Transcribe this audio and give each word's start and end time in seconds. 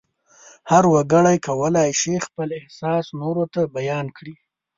هر 0.71 0.83
وګړی 0.93 1.37
کولای 1.47 1.89
شي 2.01 2.13
خپل 2.25 2.49
احساس 2.59 3.05
نورو 3.21 3.43
ته 3.53 3.61
بیان 3.77 4.05
کړي. 4.17 4.35